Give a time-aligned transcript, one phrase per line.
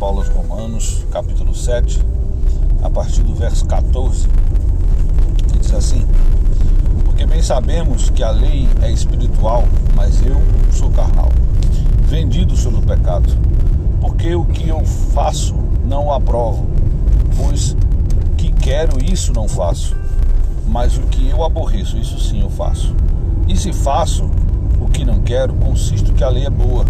[0.00, 2.02] Paulo aos Romanos, capítulo 7,
[2.82, 4.26] a partir do verso 14,
[5.46, 6.06] que diz assim:
[7.04, 9.62] Porque bem sabemos que a lei é espiritual,
[9.94, 10.40] mas eu
[10.72, 11.28] sou carnal,
[12.06, 13.28] vendido sobre o pecado,
[14.00, 16.66] porque o que eu faço não o aprovo,
[17.36, 17.76] pois
[18.38, 19.94] que quero isso não faço,
[20.66, 22.96] mas o que eu aborreço, isso sim eu faço.
[23.46, 24.30] E se faço
[24.80, 26.86] o que não quero, consisto que a lei é boa,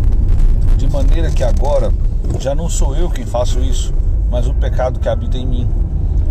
[0.77, 1.93] de maneira que agora
[2.39, 3.93] já não sou eu quem faço isso,
[4.31, 5.69] mas o pecado que habita em mim.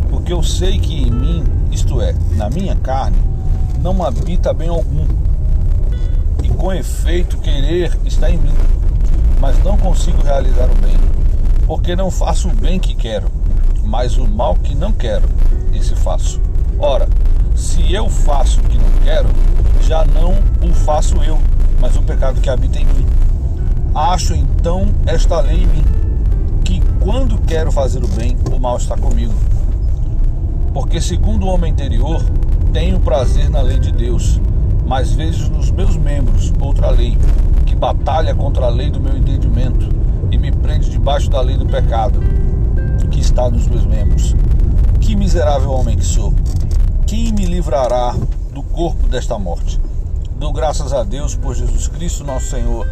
[0.10, 3.18] Porque eu sei que em mim, isto é, na minha carne,
[3.82, 5.06] não habita bem algum.
[6.44, 8.54] E com efeito, querer está em mim,
[9.40, 10.98] mas não consigo realizar o bem,
[11.66, 13.30] porque não faço o bem que quero,
[13.84, 15.28] mas o mal que não quero,
[15.74, 16.42] esse faço.
[16.80, 17.08] Ora,
[17.56, 19.30] se eu faço o que não quero,
[19.82, 20.34] já não
[20.68, 21.40] o faço eu,
[21.80, 23.06] mas o pecado que habita em mim.
[23.94, 25.84] Acho então esta lei em mim,
[26.64, 29.34] que quando quero fazer o bem, o mal está comigo.
[30.74, 32.22] Porque, segundo o homem interior,
[32.72, 34.40] tenho prazer na lei de Deus,
[34.86, 37.18] mas vejo nos meus membros outra lei,
[37.66, 39.90] que batalha contra a lei do meu entendimento
[40.32, 42.20] e me prende debaixo da lei do pecado,
[43.10, 44.36] que está nos meus membros.
[45.02, 46.34] Que miserável homem que sou!
[47.08, 48.16] Quem me livrará
[48.54, 49.80] do corpo desta morte?
[50.38, 52.86] Dou graças a Deus por Jesus Cristo, nosso Senhor.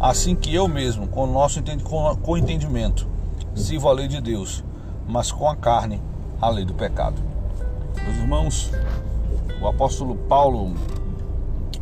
[0.00, 1.60] Assim que eu mesmo, com o nosso
[2.22, 3.08] com o entendimento,
[3.52, 4.62] sirvo a lei de Deus,
[5.08, 6.00] mas com a carne,
[6.40, 7.20] a lei do pecado.
[8.04, 8.70] Meus irmãos,
[9.60, 10.72] o apóstolo Paulo,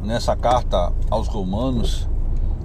[0.03, 2.09] nessa carta aos Romanos,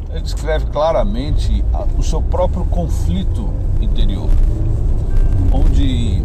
[0.09, 1.65] ele descreve claramente
[1.97, 3.49] o seu próprio conflito
[3.81, 4.29] interior,
[5.51, 6.23] onde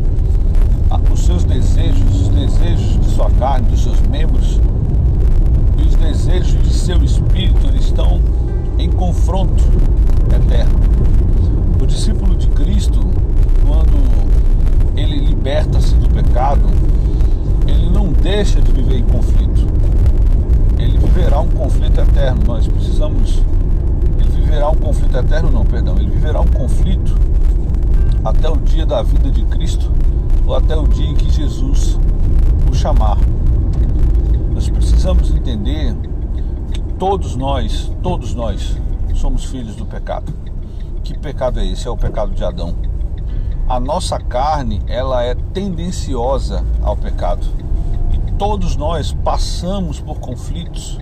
[1.12, 4.60] os seus desejos, os desejos de sua carne, dos seus membros
[5.78, 8.20] e os desejos de seu espírito estão
[8.78, 9.64] em confronto
[10.34, 10.78] eterno.
[11.80, 13.00] O discípulo de Cristo,
[13.66, 13.96] quando
[14.96, 16.66] ele liberta-se do pecado,
[17.66, 19.66] ele não deixa de viver em conflito.
[20.78, 22.42] Ele viverá um conflito eterno.
[22.46, 23.42] Nós precisamos.
[24.18, 25.96] Ele viverá um conflito eterno, não, perdão.
[25.96, 27.16] Ele viverá um conflito
[28.24, 29.90] até o dia da vida de Cristo
[30.46, 31.98] ou até o dia em que Jesus
[32.70, 33.18] o chamar.
[34.52, 35.94] Nós precisamos entender
[36.98, 38.76] todos nós, todos nós
[39.14, 40.32] somos filhos do pecado.
[41.02, 41.86] Que pecado é esse?
[41.86, 42.74] É o pecado de Adão.
[43.68, 47.46] A nossa carne, ela é tendenciosa ao pecado.
[48.12, 50.98] E todos nós passamos por conflitos.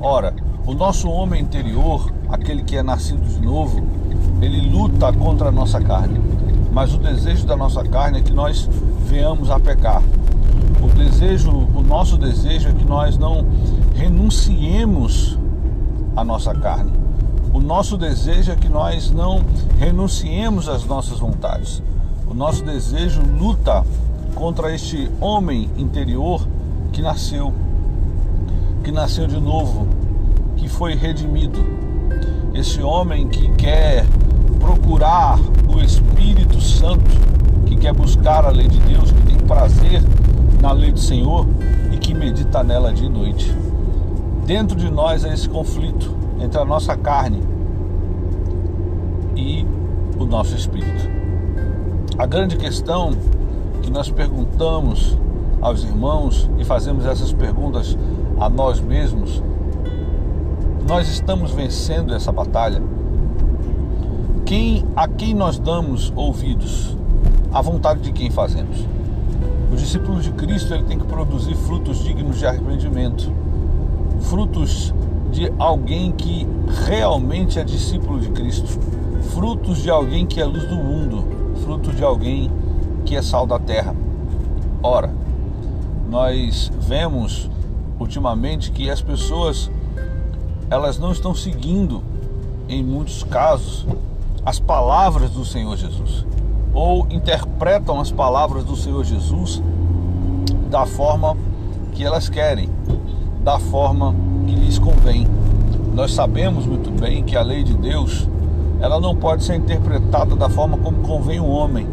[0.00, 0.34] Ora,
[0.66, 3.82] o nosso homem interior, aquele que é nascido de novo,
[4.40, 6.20] ele luta contra a nossa carne
[6.72, 8.68] mas o desejo da nossa carne é que nós
[9.06, 10.02] venhamos a pecar.
[10.82, 13.46] O desejo, o nosso desejo é que nós não
[14.02, 15.38] renunciemos
[16.16, 16.90] à nossa carne.
[17.54, 19.40] O nosso desejo é que nós não
[19.78, 21.80] renunciemos às nossas vontades.
[22.26, 23.84] O nosso desejo luta
[24.34, 26.44] contra este homem interior
[26.90, 27.54] que nasceu,
[28.82, 29.86] que nasceu de novo,
[30.56, 31.60] que foi redimido.
[32.52, 34.04] Esse homem que quer
[34.58, 35.38] procurar
[35.72, 37.08] o Espírito Santo,
[37.66, 40.02] que quer buscar a lei de Deus, que tem prazer
[40.60, 41.46] na lei do Senhor
[41.92, 43.71] e que medita nela de noite.
[44.46, 47.40] Dentro de nós é esse conflito entre a nossa carne
[49.36, 49.66] e
[50.18, 51.08] o nosso espírito.
[52.18, 53.12] A grande questão
[53.82, 55.16] que nós perguntamos
[55.60, 57.96] aos irmãos e fazemos essas perguntas
[58.38, 59.42] a nós mesmos,
[60.86, 62.82] nós estamos vencendo essa batalha?
[64.52, 66.94] quem, a quem nós damos ouvidos,
[67.54, 68.86] a vontade de quem fazemos.
[69.72, 73.32] O discípulo de Cristo ele tem que produzir frutos dignos de arrependimento,
[74.22, 74.94] frutos
[75.30, 76.46] de alguém que
[76.86, 78.78] realmente é discípulo de Cristo,
[79.34, 81.24] frutos de alguém que é luz do mundo,
[81.62, 82.50] fruto de alguém
[83.04, 83.94] que é sal da terra.
[84.82, 85.12] Ora,
[86.10, 87.50] nós vemos
[87.98, 89.70] ultimamente que as pessoas
[90.70, 92.02] elas não estão seguindo
[92.68, 93.86] em muitos casos
[94.44, 96.26] as palavras do Senhor Jesus,
[96.74, 99.62] ou interpretam as palavras do Senhor Jesus
[100.68, 101.36] da forma
[101.92, 102.68] que elas querem,
[103.42, 104.14] da forma
[104.46, 105.26] que lhes convém.
[105.94, 108.28] Nós sabemos muito bem que a lei de Deus,
[108.80, 111.86] ela não pode ser interpretada da forma como convém o homem,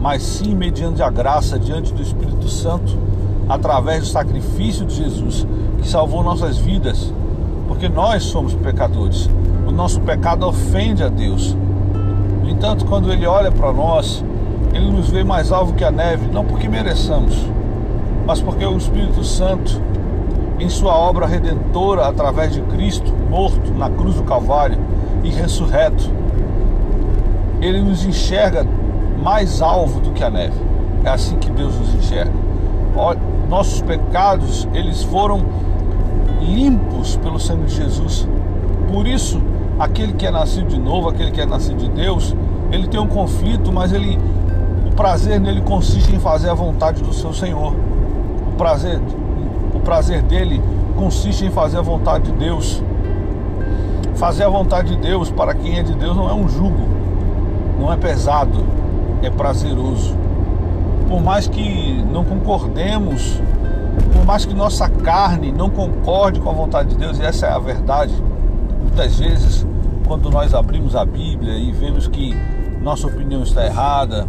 [0.00, 2.96] mas sim mediante a graça diante do Espírito Santo,
[3.48, 5.46] através do sacrifício de Jesus,
[5.80, 7.12] que salvou nossas vidas,
[7.66, 9.28] porque nós somos pecadores
[9.72, 11.56] o nosso pecado ofende a Deus.
[12.42, 14.22] No entanto, quando Ele olha para nós,
[14.74, 17.34] Ele nos vê mais alvo que a neve, não porque mereçamos,
[18.26, 19.80] mas porque o Espírito Santo
[20.62, 24.78] em sua obra redentora através de Cristo, morto na cruz do Calvário
[25.24, 26.08] e ressurreto.
[27.60, 28.64] Ele nos enxerga
[29.20, 30.58] mais alvo do que a neve.
[31.04, 32.32] É assim que Deus nos enxerga.
[33.48, 35.42] Nossos pecados, eles foram
[36.40, 38.28] limpos pelo sangue de Jesus.
[38.92, 39.42] Por isso,
[39.80, 42.36] aquele que é nascido de novo, aquele que é nascido de Deus,
[42.70, 44.18] ele tem um conflito, mas ele
[44.86, 47.74] o prazer nele consiste em fazer a vontade do seu Senhor.
[48.46, 49.00] O prazer,
[49.82, 50.62] prazer dele
[50.96, 52.82] consiste em fazer a vontade de Deus.
[54.14, 56.86] Fazer a vontade de Deus para quem é de Deus não é um jugo,
[57.78, 58.64] não é pesado,
[59.22, 60.14] é prazeroso.
[61.08, 63.40] Por mais que não concordemos,
[64.12, 67.52] por mais que nossa carne não concorde com a vontade de Deus, e essa é
[67.52, 68.14] a verdade,
[68.80, 69.66] muitas vezes,
[70.06, 72.34] quando nós abrimos a Bíblia e vemos que
[72.80, 74.26] nossa opinião está errada,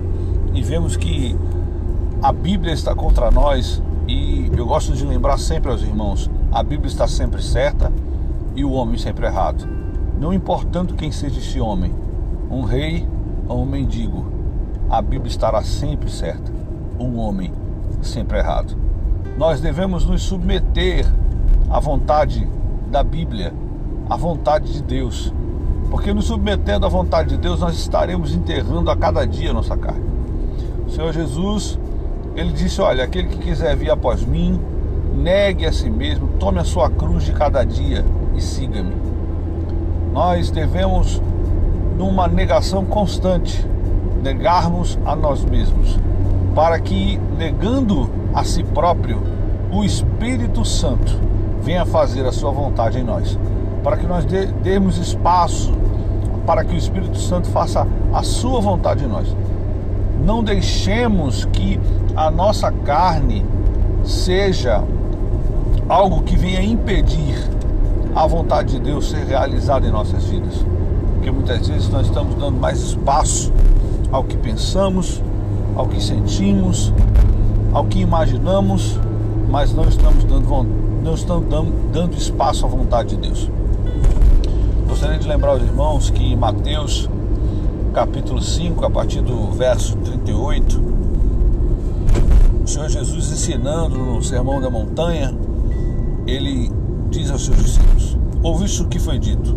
[0.54, 1.36] e vemos que
[2.22, 3.82] a Bíblia está contra nós,
[4.60, 7.92] eu gosto de lembrar sempre aos irmãos: a Bíblia está sempre certa
[8.56, 9.68] e o homem sempre errado.
[10.20, 11.94] Não importando quem seja esse homem,
[12.50, 13.08] um rei
[13.48, 14.26] ou um mendigo,
[14.90, 16.52] a Bíblia estará sempre certa,
[17.00, 17.52] um homem
[18.02, 18.78] sempre errado.
[19.38, 21.06] Nós devemos nos submeter
[21.70, 22.48] à vontade
[22.92, 23.54] da Bíblia,
[24.10, 25.34] à vontade de Deus,
[25.90, 29.76] porque nos submetendo à vontade de Deus, nós estaremos enterrando a cada dia a nossa
[29.76, 30.06] carne.
[30.86, 31.80] O Senhor Jesus,
[32.36, 34.60] ele disse: Olha, aquele que quiser vir após mim,
[35.16, 38.04] negue a si mesmo, tome a sua cruz de cada dia
[38.36, 38.96] e siga-me.
[40.12, 41.22] Nós devemos,
[41.98, 43.66] numa negação constante,
[44.22, 46.00] negarmos a nós mesmos,
[46.56, 49.22] para que, negando a si próprio,
[49.72, 51.20] o Espírito Santo
[51.62, 53.38] venha fazer a sua vontade em nós,
[53.84, 54.26] para que nós
[54.62, 55.74] demos espaço
[56.46, 59.36] para que o Espírito Santo faça a sua vontade em nós.
[60.24, 61.80] Não deixemos que
[62.16, 63.46] a nossa carne
[64.06, 64.84] seja
[65.90, 67.36] algo que venha impedir
[68.16, 70.66] a vontade de Deus ser realizada em nossas vidas.
[71.16, 73.52] Porque muitas vezes nós estamos dando mais espaço
[74.12, 75.22] ao que pensamos,
[75.76, 76.94] ao que sentimos,
[77.74, 79.00] ao que imaginamos,
[79.50, 80.48] mas não estamos dando,
[81.04, 83.50] não estamos dando, dando espaço à vontade de Deus.
[84.88, 87.10] Gostaria de lembrar aos irmãos que Mateus
[87.94, 90.82] capítulo 5, a partir do verso 38,
[92.64, 95.32] o Senhor Jesus ensinando no Sermão da Montanha,
[96.26, 96.72] ele
[97.12, 99.56] diz aos seus discípulos: Ouviste o que foi dito,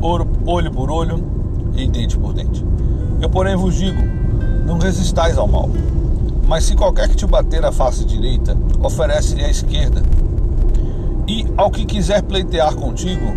[0.00, 1.22] olho por olho
[1.76, 2.66] e dente por dente.
[3.20, 4.02] Eu, porém, vos digo:
[4.66, 5.70] não resistais ao mal.
[6.48, 10.02] Mas se qualquer que te bater a face direita, oferece-lhe a esquerda.
[11.28, 13.36] E ao que quiser pleitear contigo,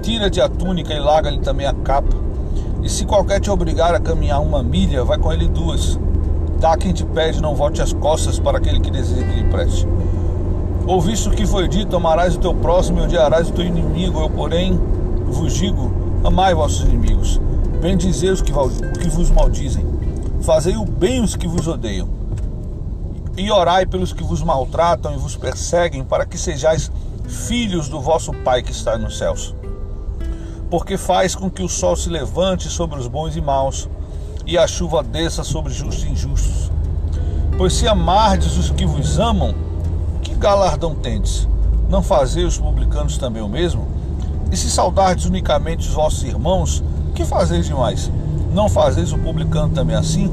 [0.00, 2.24] tira-te a túnica e larga-lhe também a capa.
[2.84, 5.98] E se qualquer te obrigar a caminhar uma milha, vai com ele duas.
[6.60, 9.88] Dá quem te pede, não volte as costas para aquele que deseja que lhe preste.
[10.86, 14.20] Ouviste o que foi dito, amarás o teu próximo e odiarás o teu inimigo.
[14.20, 14.78] Eu, porém,
[15.26, 15.90] vos digo,
[16.22, 17.40] amai vossos inimigos.
[17.80, 19.86] Bendizei os que, vos maldizem.
[20.42, 22.06] Fazei o bem os que vos odeiam.
[23.34, 26.92] E orai pelos que vos maltratam e vos perseguem, para que sejais
[27.26, 29.54] filhos do vosso Pai que está nos céus.
[30.74, 33.88] Porque faz com que o sol se levante sobre os bons e maus,
[34.44, 36.68] e a chuva desça sobre justos e injustos.
[37.56, 39.54] Pois se amardes os que vos amam,
[40.20, 41.48] que galardão tendes?
[41.88, 43.86] Não fazeis os publicanos também o mesmo?
[44.50, 46.82] E se saudardes unicamente os vossos irmãos,
[47.14, 48.10] que fazeis demais?
[48.52, 50.28] Não fazeis o publicano também assim?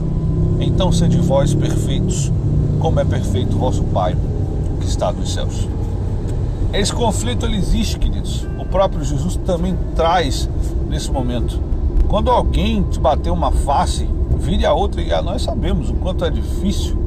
[0.59, 2.31] Então sede vós perfeitos,
[2.79, 4.17] como é perfeito vosso Pai
[4.79, 5.69] que está nos céus.
[6.73, 8.49] Esse conflito ele existe, queridos.
[8.71, 10.49] Próprio Jesus também traz
[10.89, 11.59] nesse momento.
[12.07, 16.29] Quando alguém te bater uma face, vire a outra, e nós sabemos o quanto é
[16.29, 16.97] difícil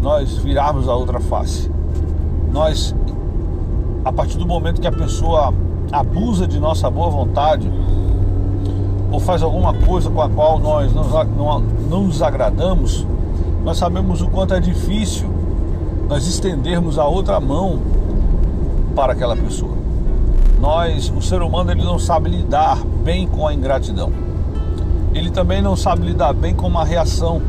[0.00, 1.70] nós virarmos a outra face.
[2.50, 2.94] Nós,
[4.04, 5.52] a partir do momento que a pessoa
[5.92, 7.70] abusa de nossa boa vontade,
[9.12, 13.06] ou faz alguma coisa com a qual nós não, não, não nos agradamos,
[13.64, 15.28] nós sabemos o quanto é difícil
[16.08, 17.78] nós estendermos a outra mão
[18.94, 19.80] para aquela pessoa.
[20.60, 24.12] Nós, o ser humano, ele não sabe lidar bem com a ingratidão.
[25.14, 27.40] Ele também não sabe lidar bem com uma reação.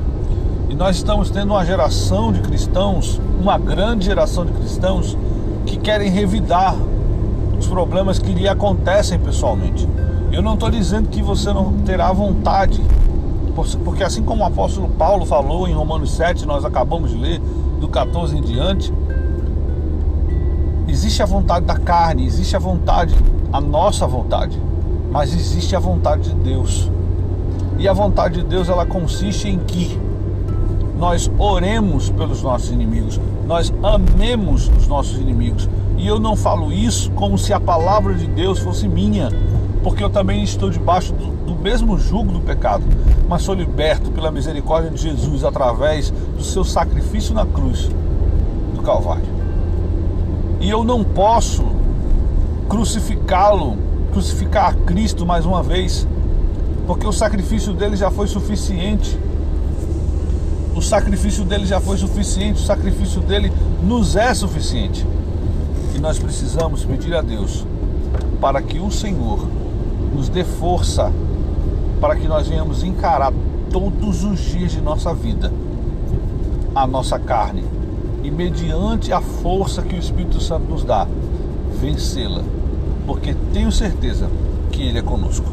[0.70, 5.18] E nós estamos tendo uma geração de cristãos, uma grande geração de cristãos
[5.66, 6.74] que querem revidar
[7.60, 9.86] os problemas que lhe acontecem pessoalmente.
[10.32, 12.82] Eu não estou dizendo que você não terá vontade,
[13.84, 17.42] porque assim como o apóstolo Paulo falou em Romanos 7, nós acabamos de ler,
[17.82, 18.94] do 14 em diante,
[21.02, 23.16] existe a vontade da carne, existe a vontade,
[23.52, 24.62] a nossa vontade,
[25.12, 26.92] mas existe a vontade de Deus.
[27.80, 30.00] E a vontade de Deus ela consiste em que
[31.00, 35.68] nós oremos pelos nossos inimigos, nós amemos os nossos inimigos
[35.98, 39.30] E eu não falo isso como se a palavra de Deus fosse minha,
[39.82, 42.84] porque eu também estou debaixo do, do mesmo jugo do pecado,
[43.28, 47.90] mas sou liberto pela misericórdia de Jesus através do seu sacrifício na cruz
[48.76, 49.41] do Calvário.
[50.62, 51.66] E eu não posso
[52.70, 53.78] crucificá-lo,
[54.12, 56.08] crucificar Cristo mais uma vez,
[56.86, 59.20] porque o sacrifício dele já foi suficiente.
[60.76, 63.52] O sacrifício dele já foi suficiente, o sacrifício dele
[63.84, 65.04] nos é suficiente.
[65.96, 67.66] E nós precisamos pedir a Deus
[68.40, 69.44] para que o Senhor
[70.16, 71.12] nos dê força
[72.00, 73.34] para que nós venhamos encarar
[73.72, 75.52] todos os dias de nossa vida
[76.74, 77.64] a nossa carne
[78.24, 81.08] e, mediante a força que o Espírito Santo nos dá,
[81.80, 82.42] vencê-la,
[83.06, 84.30] porque tenho certeza
[84.72, 85.46] que Ele é conosco.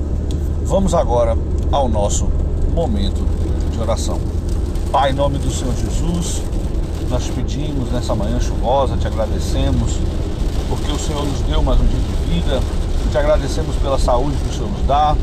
[0.65, 1.37] Vamos agora
[1.73, 2.29] ao nosso
[2.75, 3.25] momento
[3.73, 4.19] de oração.
[4.93, 6.43] Pai, em nome do Senhor Jesus,
[7.11, 9.99] nós te pedimos nessa manhã chuvosa, te agradecemos,
[10.69, 12.61] porque o Senhor nos deu mais um dia de vida,
[13.11, 15.17] te agradecemos pela saúde que o Senhor nos dá,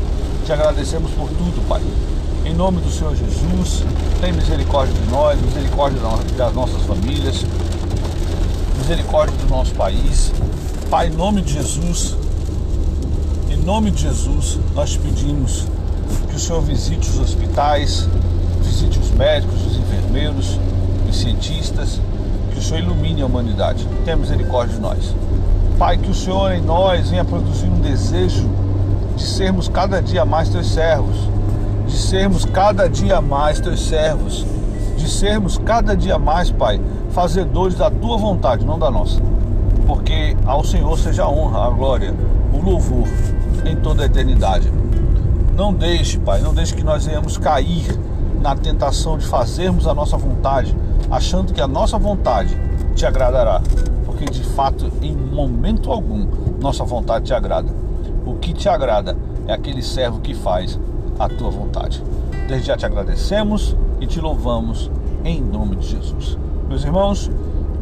[0.44, 1.82] te agradecemos por tudo, Pai.
[2.46, 3.82] Em nome do Senhor Jesus,
[4.20, 6.00] tem misericórdia de nós, misericórdia
[6.38, 7.44] das nossas famílias,
[8.78, 10.32] misericórdia do nosso país.
[10.88, 12.16] Pai, em nome de Jesus,
[13.50, 15.66] em nome de Jesus, nós te pedimos
[16.30, 18.08] que o Senhor visite os hospitais,
[18.62, 20.56] visite os médicos, os enfermeiros,
[21.10, 22.00] os cientistas,
[22.52, 23.84] que o Senhor ilumine a humanidade.
[24.04, 25.14] Tenha misericórdia de nós.
[25.80, 28.48] Pai, que o Senhor em nós venha produzir um desejo
[29.16, 31.16] de sermos cada dia mais teus servos,
[31.86, 34.44] de sermos cada dia mais teus servos,
[34.96, 39.20] de sermos cada dia mais, Pai, fazedores da tua vontade, não da nossa.
[39.86, 42.12] Porque ao Senhor seja a honra, a glória,
[42.52, 43.06] o louvor
[43.64, 44.70] em toda a eternidade.
[45.54, 47.86] Não deixe, Pai, não deixe que nós venhamos cair
[48.40, 50.76] na tentação de fazermos a nossa vontade,
[51.10, 52.56] achando que a nossa vontade
[52.94, 53.60] te agradará,
[54.04, 56.26] porque de fato, em momento algum,
[56.60, 57.68] nossa vontade te agrada.
[58.24, 59.16] O que te agrada
[59.46, 60.78] é aquele servo que faz
[61.18, 62.02] a tua vontade.
[62.48, 64.90] Desde já te agradecemos e te louvamos
[65.24, 66.38] em nome de Jesus.
[66.68, 67.30] Meus irmãos,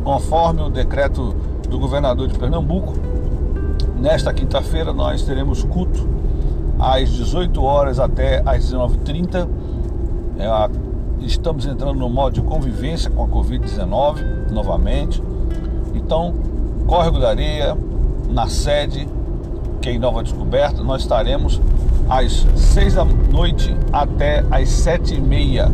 [0.03, 1.35] conforme o decreto
[1.69, 2.95] do governador de Pernambuco,
[3.99, 6.09] nesta quinta-feira nós teremos culto
[6.79, 9.49] às 18 horas até às 19h30.
[10.39, 10.71] É,
[11.21, 15.23] estamos entrando no modo de convivência com a Covid-19 novamente.
[15.95, 16.35] Então,
[16.87, 17.77] Córrego da Areia,
[18.29, 19.09] na sede,
[19.81, 21.61] que é em Nova Descoberta, nós estaremos
[22.09, 25.71] às 6 da noite até às 7 e meia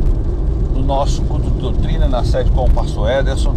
[0.74, 3.54] no nosso culto de doutrina na sede com o pastor Ederson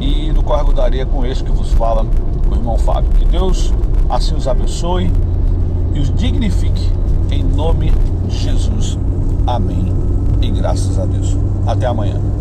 [0.00, 2.04] e no Córrego da Areia com este que vos fala,
[2.50, 3.10] o irmão Fábio.
[3.12, 3.72] Que Deus
[4.10, 5.10] assim os abençoe
[5.94, 6.90] e os dignifique
[7.30, 7.92] em nome
[8.28, 8.98] de Jesus.
[9.46, 9.92] Amém.
[10.40, 11.36] E graças a Deus.
[11.66, 12.31] Até amanhã.